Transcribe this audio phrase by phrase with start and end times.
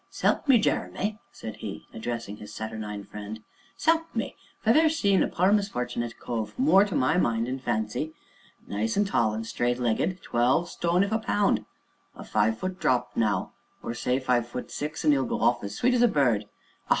[0.09, 3.43] "S'elp me, Jeremy!" said he, addressing his saturnine friend,
[3.77, 7.59] "s'elp me, if I ever see a pore misfort'nate cove more to my mind an'
[7.59, 8.15] fancy
[8.65, 11.67] nice an' tall an' straight legged twelve stone if a pound
[12.15, 13.51] a five foot drop now
[13.83, 16.45] or say five foot six, an' 'e'll go off as sweet as a bird;
[16.87, 16.89] ah!